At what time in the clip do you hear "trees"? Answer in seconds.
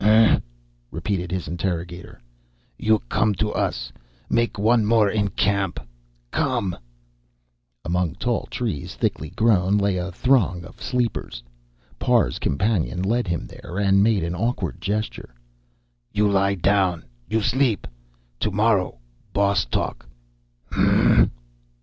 8.49-8.95